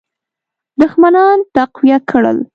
[0.81, 2.37] دښمنان تقویه کړل.